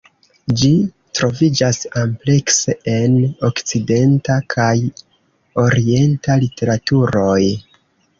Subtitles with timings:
[0.59, 0.69] Ĝi
[1.17, 3.17] troviĝas amplekse en
[3.49, 4.71] okcidenta kaj
[5.65, 7.37] orienta literaturoj.